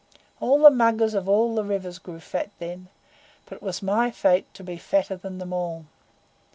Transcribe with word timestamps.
All 0.39 0.63
the 0.63 0.71
muggers 0.71 1.13
of 1.13 1.29
all 1.29 1.53
the 1.53 1.63
rivers 1.63 1.99
grew 1.99 2.19
fat 2.19 2.49
then, 2.57 2.87
but 3.45 3.57
it 3.57 3.61
was 3.61 3.83
my 3.83 4.09
Fate 4.09 4.51
to 4.55 4.63
be 4.63 4.77
fatter 4.77 5.15
than 5.15 5.37
them 5.37 5.53
all. 5.53 5.85